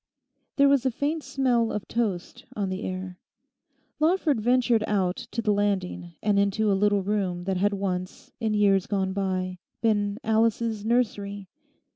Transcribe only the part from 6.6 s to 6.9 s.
a